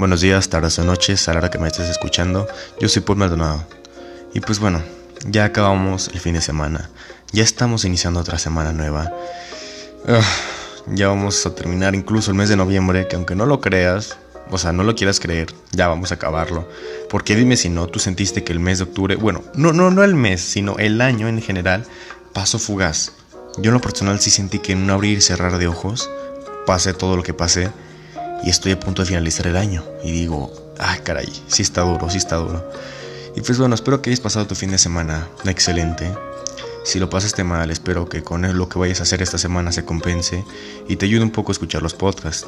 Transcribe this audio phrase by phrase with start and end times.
[0.00, 2.48] Buenos días, tardes o noches, a la hora que me estés escuchando.
[2.80, 3.66] Yo soy Paul Maldonado.
[4.32, 4.82] Y pues bueno,
[5.26, 6.88] ya acabamos el fin de semana.
[7.32, 9.12] Ya estamos iniciando otra semana nueva.
[10.08, 10.24] Ah,
[10.86, 14.16] ya vamos a terminar incluso el mes de noviembre, que aunque no lo creas,
[14.50, 16.66] o sea, no lo quieras creer, ya vamos a acabarlo.
[17.10, 20.02] Porque dime si no, tú sentiste que el mes de octubre, bueno, no, no, no
[20.02, 21.84] el mes, sino el año en general,
[22.32, 23.12] pasó fugaz.
[23.58, 26.08] Yo en lo personal sí sentí que en un abrir y cerrar de ojos
[26.64, 27.70] pasé todo lo que pasé
[28.42, 29.84] y estoy a punto de finalizar el año.
[30.04, 32.64] Y digo, ay caray, sí está duro, sí está duro.
[33.36, 36.12] Y pues bueno, espero que hayas pasado tu fin de semana excelente.
[36.84, 39.84] Si lo pasaste mal, espero que con lo que vayas a hacer esta semana se
[39.84, 40.44] compense
[40.88, 42.46] y te ayude un poco a escuchar los podcasts.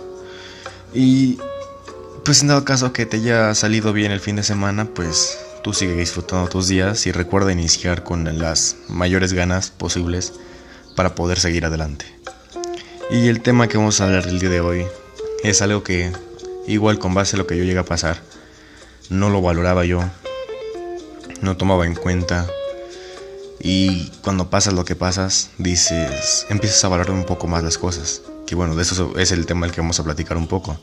[0.94, 1.38] Y
[2.24, 5.72] pues en dado caso que te haya salido bien el fin de semana, pues tú
[5.72, 10.32] sigue disfrutando tus días y recuerda iniciar con las mayores ganas posibles
[10.96, 12.06] para poder seguir adelante.
[13.10, 14.86] Y el tema que vamos a hablar el día de hoy
[15.42, 16.12] es algo que,
[16.66, 18.22] igual con base a lo que yo llegué a pasar,
[19.10, 20.02] no lo valoraba yo,
[21.40, 22.46] no tomaba en cuenta.
[23.60, 28.22] Y cuando pasas lo que pasas, dices, empiezas a valorar un poco más las cosas.
[28.46, 30.78] Que bueno, de eso es el tema del que vamos a platicar un poco.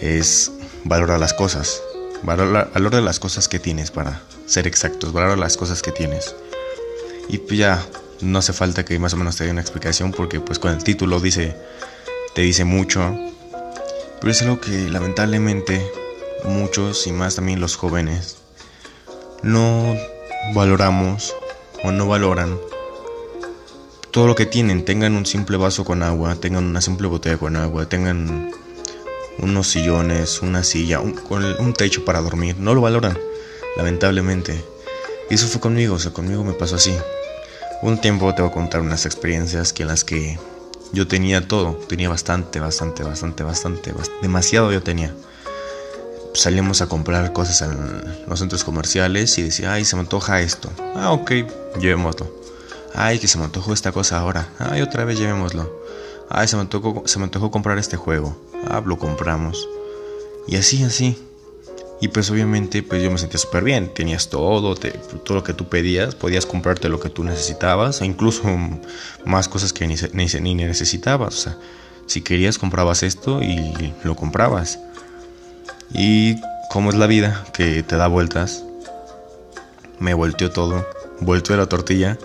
[0.00, 0.50] Es
[0.84, 1.82] valorar las cosas.
[2.22, 5.12] Valorar, valora las cosas que tienes, para ser exactos.
[5.12, 6.34] Valora las cosas que tienes.
[7.28, 7.86] Y pues ya,
[8.20, 10.84] no hace falta que más o menos te dé una explicación porque pues con el
[10.84, 11.56] título dice,
[12.34, 13.29] te dice mucho
[14.20, 15.90] pero es algo que lamentablemente
[16.44, 18.36] muchos y más también los jóvenes
[19.42, 19.96] no
[20.54, 21.34] valoramos
[21.82, 22.58] o no valoran
[24.10, 24.84] todo lo que tienen.
[24.84, 28.50] Tengan un simple vaso con agua, tengan una simple botella con agua, tengan
[29.38, 31.18] unos sillones, una silla, un,
[31.58, 32.56] un techo para dormir.
[32.58, 33.16] No lo valoran,
[33.76, 34.64] lamentablemente.
[35.30, 36.94] Y eso fue conmigo, o sea, conmigo me pasó así.
[37.82, 40.38] Un tiempo te voy a contar unas experiencias que en las que
[40.92, 45.14] yo tenía todo, tenía bastante, bastante, bastante, bastante, demasiado yo tenía.
[46.34, 50.70] Salíamos a comprar cosas en los centros comerciales y decía, ay, se me antoja esto.
[50.94, 51.32] Ah, ok,
[51.80, 52.32] llevémoslo.
[52.94, 54.48] Ay, que se me antojó esta cosa ahora.
[54.58, 55.70] Ay, otra vez llevémoslo.
[56.28, 58.36] Ay, se me antojó, se me antojó comprar este juego.
[58.68, 59.68] Ah, lo compramos.
[60.46, 61.18] Y así, así.
[62.00, 65.68] Y pues obviamente pues yo me sentía súper bien, tenías todo, todo lo que tú
[65.68, 68.44] pedías, podías comprarte lo que tú necesitabas, e incluso
[69.26, 71.34] más cosas que ni, ni, ni necesitabas.
[71.34, 71.58] O sea,
[72.06, 74.78] si querías comprabas esto y lo comprabas.
[75.92, 76.40] Y
[76.70, 78.64] como es la vida, que te da vueltas,
[79.98, 80.86] me volteó todo,
[81.20, 82.16] volteó la tortilla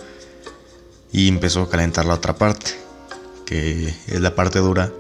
[1.12, 2.72] y empezó a calentar la otra parte,
[3.46, 4.92] que es la parte dura,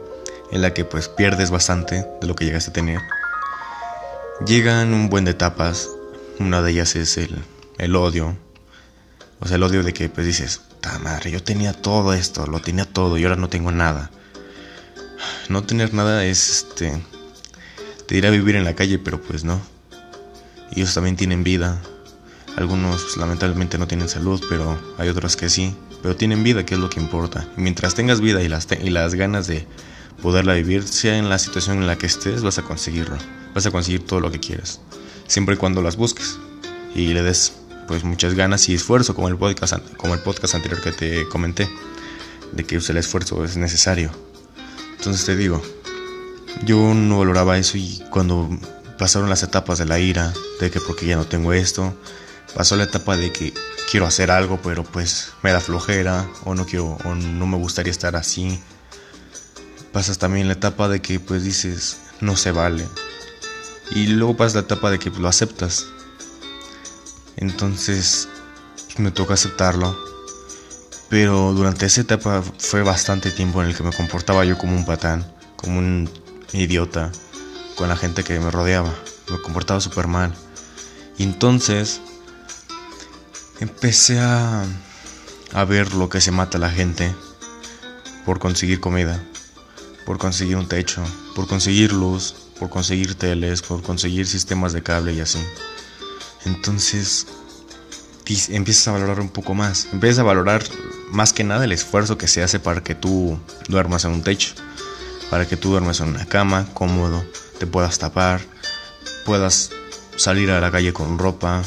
[0.52, 3.00] en la que pues pierdes bastante de lo que llegaste a tener
[4.44, 5.90] Llegan un buen de etapas.
[6.40, 7.36] Una de ellas es el,
[7.78, 8.38] el odio.
[9.40, 12.60] O sea, el odio de que pues dices, ta madre, yo tenía todo esto, lo
[12.60, 14.12] tenía todo y ahora no tengo nada.
[15.48, 17.02] No tener nada es este.
[18.08, 19.62] Te a vivir en la calle, pero pues no.
[20.76, 21.82] Ellos también tienen vida.
[22.58, 25.76] Algunos pues, lamentablemente no tienen salud, pero hay otros que sí.
[26.02, 27.48] Pero tienen vida, que es lo que importa.
[27.58, 29.66] Y mientras tengas vida y las, y las ganas de
[30.22, 33.18] poderla vivir, sea en la situación en la que estés, vas a conseguirlo
[33.56, 34.82] vas a conseguir todo lo que quieras,
[35.28, 36.38] siempre y cuando las busques
[36.94, 37.54] y le des
[37.88, 41.70] pues muchas ganas y esfuerzo como el podcast como el podcast anterior que te comenté
[42.52, 44.12] de que el esfuerzo es necesario.
[44.98, 45.62] Entonces te digo,
[46.64, 48.50] yo no valoraba eso y cuando
[48.98, 51.94] pasaron las etapas de la ira, de que porque ya no tengo esto,
[52.56, 53.54] pasó la etapa de que
[53.90, 57.92] quiero hacer algo, pero pues me da flojera o no quiero o no me gustaría
[57.92, 58.60] estar así.
[59.96, 62.86] Pasas también la etapa de que pues dices, no se vale,
[63.92, 65.86] y luego pasa la etapa de que lo aceptas.
[67.38, 68.28] Entonces
[68.98, 69.98] me toca aceptarlo.
[71.08, 74.86] Pero durante esa etapa fue bastante tiempo en el que me comportaba yo como un
[74.86, 76.10] patán, como un
[76.52, 77.10] idiota
[77.78, 78.94] con la gente que me rodeaba.
[79.30, 80.34] Me comportaba súper mal.
[81.18, 82.02] Y entonces
[83.62, 84.66] empecé a,
[85.54, 87.16] a ver lo que se mata a la gente
[88.26, 89.24] por conseguir comida,
[90.06, 91.04] por conseguir un techo,
[91.36, 95.40] por conseguir luz, por conseguir teles, por conseguir sistemas de cable y así.
[96.46, 97.28] Entonces
[98.50, 100.64] empiezas a valorar un poco más, empiezas a valorar
[101.12, 103.38] más que nada el esfuerzo que se hace para que tú
[103.68, 104.56] duermas en un techo,
[105.30, 107.24] para que tú duermas en una cama cómodo,
[107.60, 108.42] te puedas tapar,
[109.26, 109.72] puedas
[110.16, 111.64] salir a la calle con ropa,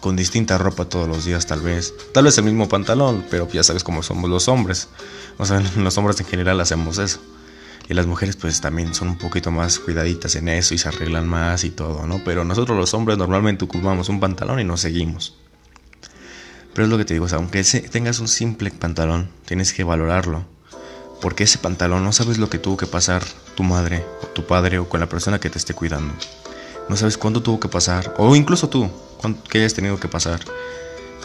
[0.00, 1.94] con distinta ropa todos los días tal vez.
[2.12, 4.88] Tal vez el mismo pantalón, pero ya sabes cómo somos los hombres.
[5.38, 7.20] O sea, los hombres en general hacemos eso.
[7.88, 11.28] Y las mujeres pues también son un poquito más cuidaditas en eso y se arreglan
[11.28, 12.22] más y todo, ¿no?
[12.24, 15.36] Pero nosotros los hombres normalmente ocupamos un pantalón y nos seguimos.
[16.72, 19.84] Pero es lo que te digo, o sea, aunque tengas un simple pantalón, tienes que
[19.84, 20.44] valorarlo.
[21.20, 23.22] Porque ese pantalón no sabes lo que tuvo que pasar
[23.54, 26.12] tu madre o tu padre o con la persona que te esté cuidando.
[26.88, 28.90] No sabes cuánto tuvo que pasar, o incluso tú,
[29.48, 30.40] qué hayas tenido que pasar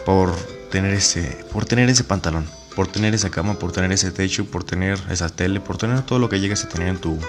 [0.05, 0.33] por
[0.71, 4.63] tener ese, por tener ese pantalón, por tener esa cama, por tener ese techo, por
[4.63, 7.19] tener esa tele, por tener todo lo que llegas a tener en tu,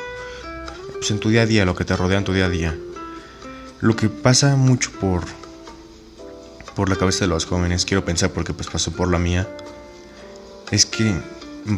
[0.94, 2.76] pues en tu día a día, lo que te rodea en tu día a día.
[3.80, 5.24] Lo que pasa mucho por,
[6.74, 9.48] por la cabeza de los jóvenes, quiero pensar porque pues pasó por la mía,
[10.70, 11.14] es que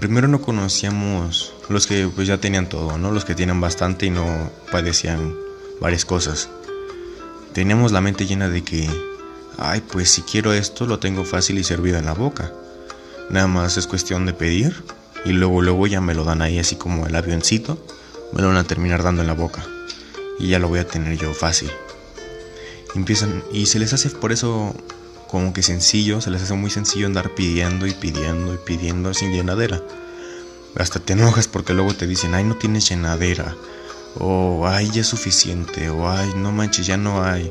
[0.00, 3.11] primero no conocíamos los que pues ya tenían todo, ¿no?
[3.11, 5.35] Los que tienen bastante y no padecían
[5.81, 6.49] varias cosas.
[7.53, 8.88] Teníamos la mente llena de que,
[9.58, 12.53] ay, pues si quiero esto lo tengo fácil y servido en la boca.
[13.30, 14.84] Nada más es cuestión de pedir
[15.24, 17.84] y luego luego ya me lo dan ahí así como el avioncito,
[18.32, 19.64] me lo van a terminar dando en la boca
[20.38, 21.70] y ya lo voy a tener yo fácil.
[22.94, 24.74] Empiezan y se les hace por eso
[25.28, 29.32] como que sencillo, se les hace muy sencillo andar pidiendo y pidiendo y pidiendo sin
[29.32, 29.82] llenadera.
[30.76, 33.54] Hasta te enojas porque luego te dicen, ay, no tienes llenadera.
[34.19, 35.88] O, ay, ya es suficiente.
[35.88, 37.50] O, ay, no manches, ya no hay.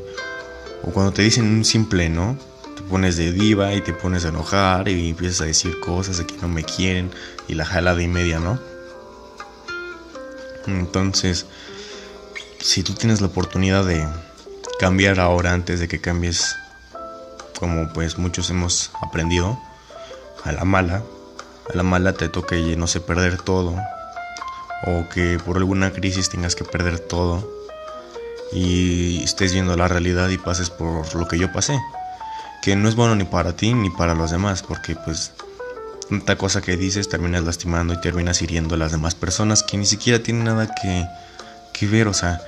[0.84, 2.36] O cuando te dicen un simple no,
[2.76, 6.26] te pones de diva y te pones a enojar y empiezas a decir cosas de
[6.26, 7.10] que no me quieren
[7.48, 8.58] y la jala de media, ¿no?
[10.66, 11.46] Entonces,
[12.60, 14.06] si tú tienes la oportunidad de
[14.78, 16.56] cambiar ahora antes de que cambies
[17.58, 19.58] como pues muchos hemos aprendido,
[20.44, 21.02] a la mala,
[21.72, 23.76] a la mala te toca, no sé, perder todo,
[24.86, 27.48] o que por alguna crisis tengas que perder todo
[28.52, 31.78] y estés viendo la realidad y pases por lo que yo pasé,
[32.62, 35.32] que no es bueno ni para ti ni para los demás, porque pues
[36.08, 39.86] tanta cosa que dices terminas lastimando y terminas hiriendo a las demás personas que ni
[39.86, 41.06] siquiera tienen nada que,
[41.72, 42.40] que ver, o sea,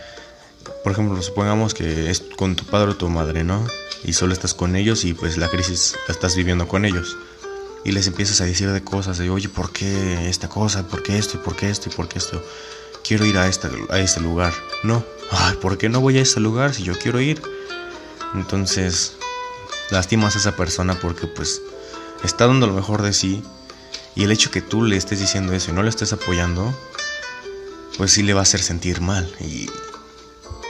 [0.82, 3.66] por ejemplo, supongamos que es con tu padre o tu madre, ¿no?
[4.04, 7.16] y solo estás con ellos y pues la crisis la estás viviendo con ellos.
[7.84, 10.86] Y les empiezas a decir de cosas de, oye, ¿por qué esta cosa?
[10.86, 11.38] ¿Por qué esto?
[11.38, 11.90] ¿Y por qué esto?
[11.90, 12.42] ¿Y por qué esto?
[13.02, 14.52] Quiero ir a este, a este lugar.
[14.82, 17.42] No, ay, ¿por qué no voy a este lugar si yo quiero ir?
[18.34, 19.16] Entonces,
[19.90, 21.60] lastimas a esa persona porque pues
[22.22, 23.42] está dando lo mejor de sí
[24.14, 26.72] y el hecho que tú le estés diciendo eso y no le estés apoyando,
[27.98, 29.30] pues sí le va a hacer sentir mal.
[29.40, 29.68] Y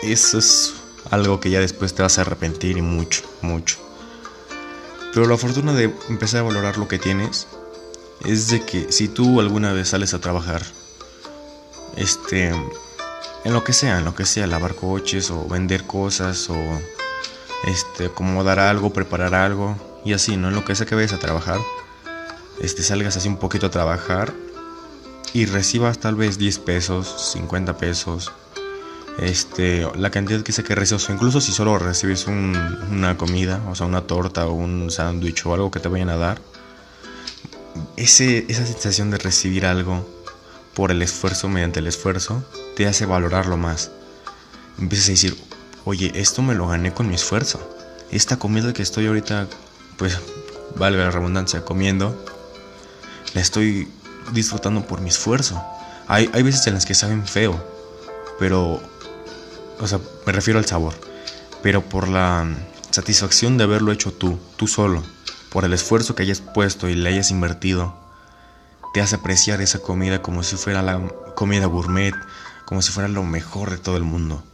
[0.02, 0.74] eso es
[1.10, 3.76] algo que ya después te vas a arrepentir y mucho, mucho.
[5.12, 7.46] Pero la fortuna de empezar a valorar lo que tienes
[8.24, 10.62] es de que si tú alguna vez sales a trabajar,
[11.96, 16.56] este, en lo que sea, en lo que sea, lavar coches o vender cosas o
[17.66, 20.48] este, acomodar algo, preparar algo y así, ¿no?
[20.48, 21.58] En lo que sea que vayas a trabajar,
[22.60, 24.32] este, salgas así un poquito a trabajar
[25.32, 28.32] y recibas tal vez 10 pesos, 50 pesos,
[29.18, 33.74] este, la cantidad que sea que recibes, o incluso si solo recibes una comida, o
[33.74, 36.40] sea, una torta o un sándwich o algo que te vayan a dar,
[37.96, 40.06] ese, esa sensación de recibir algo
[40.74, 42.44] por el esfuerzo, mediante el esfuerzo,
[42.76, 43.90] te hace valorarlo más.
[44.78, 45.36] Empiezas a decir,
[45.84, 47.60] oye, esto me lo gané con mi esfuerzo.
[48.10, 49.48] Esta comida que estoy ahorita,
[49.96, 50.18] pues,
[50.76, 52.16] valga la redundancia, comiendo,
[53.34, 53.88] la estoy
[54.32, 55.62] disfrutando por mi esfuerzo.
[56.08, 57.62] Hay, hay veces en las que saben feo,
[58.38, 58.80] pero
[59.80, 60.94] o sea, me refiero al sabor,
[61.62, 62.46] pero por la
[62.90, 65.02] satisfacción de haberlo hecho tú, tú solo,
[65.50, 67.94] por el esfuerzo que hayas puesto y le hayas invertido,
[68.92, 71.00] te hace apreciar esa comida como si fuera la
[71.34, 72.14] comida gourmet,
[72.64, 74.44] como si fuera lo mejor de todo el mundo.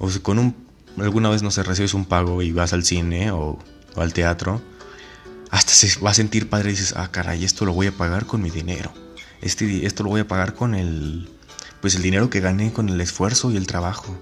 [0.00, 0.56] O si con un,
[0.98, 3.58] alguna vez no se recibes un pago y vas al cine o,
[3.94, 4.60] o al teatro,
[5.50, 8.26] hasta se va a sentir padre y dices, ah, caray, esto lo voy a pagar
[8.26, 8.92] con mi dinero.
[9.42, 11.28] Este, esto lo voy a pagar con el,
[11.80, 14.16] pues el dinero que gané con el esfuerzo y el trabajo.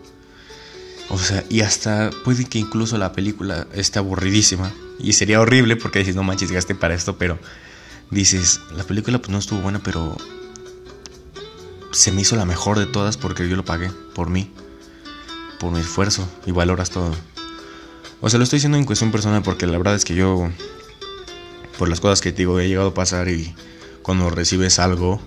[1.11, 4.73] O sea, y hasta puede que incluso la película esté aburridísima.
[4.99, 7.39] Y sería horrible porque dices, no manches, gasté para esto, pero
[8.11, 10.17] dices, la película pues no estuvo buena, pero
[11.93, 14.53] se me hizo la mejor de todas porque yo lo pagué por mí,
[15.59, 17.15] por mi esfuerzo y valoras todo.
[18.21, 20.51] O sea, lo estoy diciendo en cuestión personal porque la verdad es que yo,
[21.79, 23.55] por las cosas que te digo, he llegado a pasar y
[24.03, 25.21] cuando recibes algo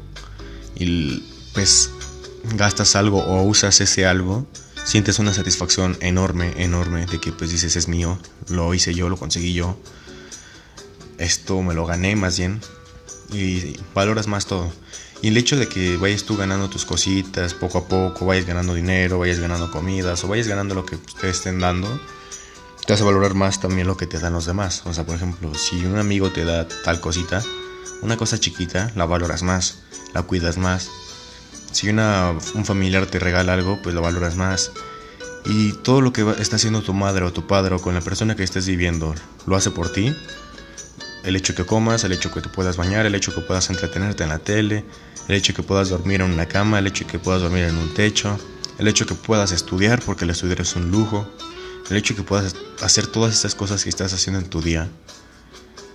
[0.75, 1.23] y
[1.53, 1.91] pues
[2.55, 4.45] gastas algo o usas ese algo,
[4.83, 8.17] sientes una satisfacción enorme, enorme de que pues dices es mío,
[8.49, 9.77] lo hice yo, lo conseguí yo,
[11.17, 12.59] esto me lo gané más bien
[13.31, 14.71] y valoras más todo.
[15.21, 18.73] Y el hecho de que vayas tú ganando tus cositas poco a poco, vayas ganando
[18.73, 21.99] dinero, vayas ganando comidas o vayas ganando lo que te estén dando,
[22.85, 24.81] te hace valorar más también lo que te dan los demás.
[24.85, 27.43] O sea, por ejemplo, si un amigo te da tal cosita,
[28.01, 30.89] una cosa chiquita, la valoras más, la cuidas más
[31.71, 34.71] si una, un familiar te regala algo, pues lo valoras más.
[35.45, 38.35] Y todo lo que está haciendo tu madre o tu padre o con la persona
[38.35, 39.15] que estés viviendo,
[39.47, 40.15] lo hace por ti.
[41.23, 44.23] El hecho que comas, el hecho que te puedas bañar, el hecho que puedas entretenerte
[44.23, 44.85] en la tele,
[45.31, 47.93] el hecho que puedas dormir en una cama, el hecho que puedas dormir en un
[47.93, 48.37] techo,
[48.77, 51.25] el hecho que puedas estudiar, porque el estudiar es un lujo,
[51.89, 54.89] el hecho que puedas hacer todas estas cosas que estás haciendo en tu día,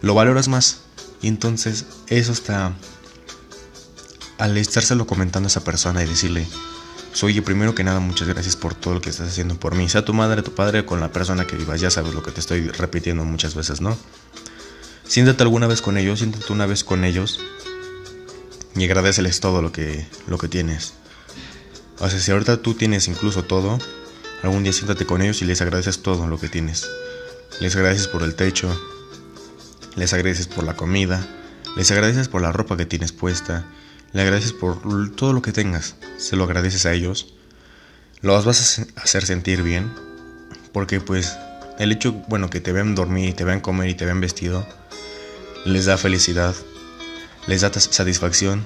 [0.01, 0.81] lo valoras más.
[1.21, 2.73] Y entonces eso está
[4.39, 6.47] al estárselo comentando a esa persona y decirle,
[7.23, 9.87] oye, primero que nada, muchas gracias por todo lo que estás haciendo por mí.
[9.91, 12.41] Sea tu madre, tu padre, con la persona que vivas, ya sabes lo que te
[12.41, 13.99] estoy repitiendo muchas veces, ¿no?
[15.07, 17.39] Siéntate alguna vez con ellos, siéntate una vez con ellos
[18.77, 20.95] y agradeceles todo lo que, lo que tienes.
[21.99, 23.79] O sea, si ahorita tú tienes incluso todo,
[24.43, 26.87] algún día siéntate con ellos y les agradeces todo lo que tienes.
[27.61, 28.69] Les agradeces por el techo,
[29.97, 31.27] les agradeces por la comida,
[31.77, 33.65] les agradeces por la ropa que tienes puesta,
[34.13, 34.79] le agradeces por
[35.17, 37.35] todo lo que tengas, se lo agradeces a ellos,
[38.21, 39.91] los vas a hacer sentir bien,
[40.73, 41.37] porque pues
[41.79, 44.67] el hecho, bueno, que te vean dormir, te vean comer y te vean vestido,
[45.65, 46.55] les da felicidad,
[47.47, 48.65] les da satisfacción.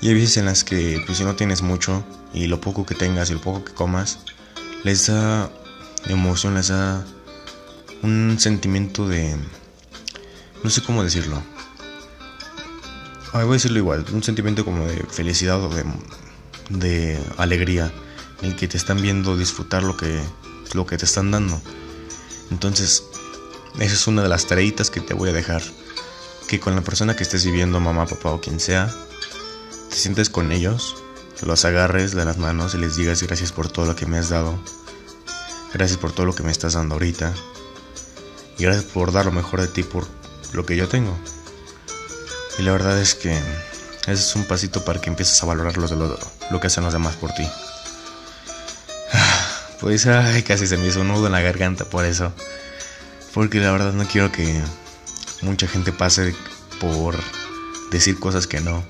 [0.00, 2.94] Y hay veces en las que, pues si no tienes mucho, y lo poco que
[2.94, 4.18] tengas y lo poco que comas,
[4.84, 5.50] les da
[6.06, 7.04] emoción, les da
[8.02, 9.36] un sentimiento de...
[10.62, 11.42] No sé cómo decirlo
[13.44, 15.84] voy a decirlo igual, un sentimiento como de felicidad o de,
[16.70, 17.92] de alegría,
[18.42, 20.20] en el que te están viendo disfrutar lo que,
[20.74, 21.60] lo que te están dando.
[22.50, 23.04] Entonces,
[23.78, 25.62] esa es una de las tareitas que te voy a dejar.
[26.48, 28.94] Que con la persona que estés viviendo, mamá, papá o quien sea,
[29.90, 30.96] te sientes con ellos,
[31.42, 34.28] los agarres de las manos y les digas gracias por todo lo que me has
[34.30, 34.58] dado.
[35.74, 37.34] Gracias por todo lo que me estás dando ahorita.
[38.58, 40.06] Y gracias por dar lo mejor de ti por
[40.52, 41.16] lo que yo tengo.
[42.58, 43.38] Y la verdad es que
[44.06, 45.96] es un pasito para que empieces a valorar lo, de
[46.50, 47.46] lo, que hacen los demás por ti.
[49.78, 52.32] Pues ay, casi se me hizo un nudo en la garganta por eso.
[53.34, 54.62] Porque la verdad no quiero que
[55.42, 56.34] mucha gente pase
[56.80, 57.16] por
[57.90, 58.84] decir cosas que no.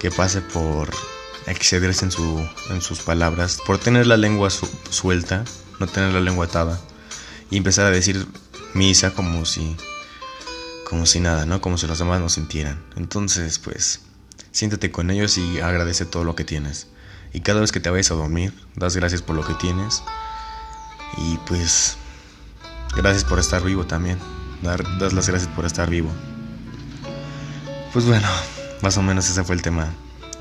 [0.00, 0.90] Que pase por
[1.46, 3.58] excederse en, su, en sus palabras.
[3.66, 5.44] Por tener la lengua suelta,
[5.80, 6.80] no tener la lengua atada.
[7.50, 8.26] Y empezar a decir
[8.74, 9.76] misa como si
[10.88, 11.60] como si nada, ¿no?
[11.60, 12.80] Como si los demás no sintieran.
[12.94, 14.00] Entonces, pues,
[14.52, 16.86] siéntate con ellos y agradece todo lo que tienes.
[17.32, 20.02] Y cada vez que te vayas a dormir, das gracias por lo que tienes.
[21.18, 21.96] Y pues,
[22.96, 24.18] gracias por estar vivo también.
[24.62, 26.10] Dar, das las gracias por estar vivo.
[27.92, 28.28] Pues bueno,
[28.82, 29.88] más o menos ese fue el tema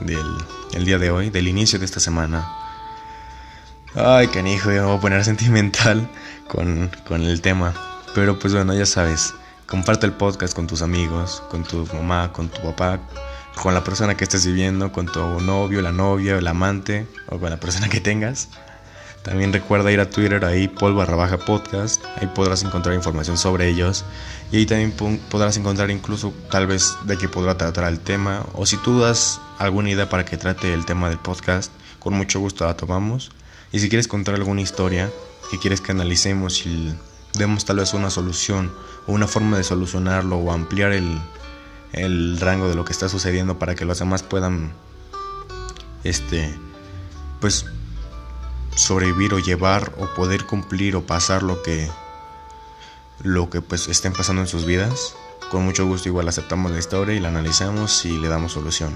[0.02, 2.48] del día de hoy, del inicio de esta semana.
[3.96, 6.10] Ay, canijo, me voy a poner sentimental
[6.48, 7.74] con, con el tema.
[8.14, 9.34] Pero pues bueno, ya sabes.
[9.68, 13.00] Comparte el podcast con tus amigos, con tu mamá, con tu papá,
[13.56, 17.50] con la persona que estés viviendo, con tu novio, la novia, el amante o con
[17.50, 18.50] la persona que tengas.
[19.26, 24.06] También recuerda ir a Twitter, ahí Paul baja podcast, ahí podrás encontrar información sobre ellos.
[24.52, 24.92] Y ahí también
[25.32, 28.46] podrás encontrar incluso tal vez de qué podrá tratar el tema.
[28.54, 32.40] O si tú das alguna idea para que trate el tema del podcast, con mucho
[32.40, 33.32] gusto la tomamos.
[33.72, 35.12] Y si quieres contar alguna historia
[35.50, 36.94] que quieres que analicemos y
[37.34, 38.72] demos tal vez una solución
[39.08, 41.20] o una forma de solucionarlo o ampliar el,
[41.94, 44.74] el rango de lo que está sucediendo para que los demás puedan
[46.04, 46.54] este
[47.42, 47.66] pues
[48.76, 51.90] sobrevivir o llevar o poder cumplir o pasar lo que
[53.24, 55.16] lo que pues estén pasando en sus vidas
[55.50, 58.94] con mucho gusto igual aceptamos la historia y la analizamos y le damos solución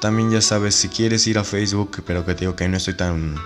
[0.00, 2.94] también ya sabes si quieres ir a Facebook pero que te digo que no estoy
[2.94, 3.36] tan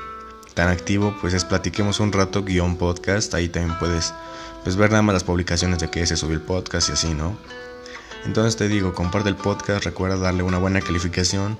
[0.54, 4.12] tan activo, pues es platiquemos un rato guion podcast, ahí también puedes
[4.62, 7.37] pues ver nada más las publicaciones de que se subió el podcast y así, ¿no?
[8.25, 11.58] Entonces te digo, comparte el podcast, recuerda darle una buena calificación,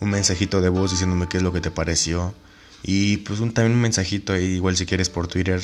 [0.00, 2.34] un mensajito de voz diciéndome qué es lo que te pareció
[2.82, 5.60] y pues un, también un mensajito ahí igual si quieres por Twitter,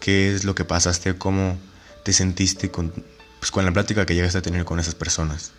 [0.00, 1.58] qué es lo que pasaste, cómo
[2.04, 2.92] te sentiste con,
[3.38, 5.52] pues, con la plática que llegaste a tener con esas personas,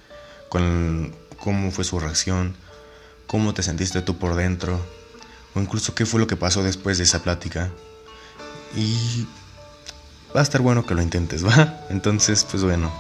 [0.50, 2.56] con cómo fue su reacción,
[3.28, 4.80] cómo te sentiste tú por dentro,
[5.54, 7.72] o incluso qué fue lo que pasó después de esa plática.
[8.76, 9.26] Y
[10.36, 11.86] va a estar bueno que lo intentes, ¿va?
[11.90, 12.92] Entonces, pues bueno,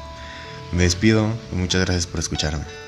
[0.71, 2.86] me despido y muchas gracias por escucharme.